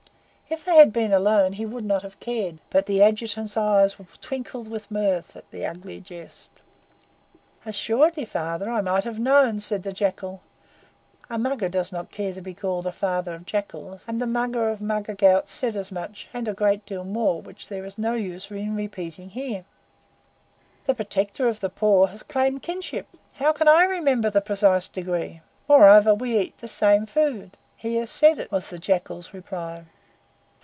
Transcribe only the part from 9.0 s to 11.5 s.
have known," said the Jackal. A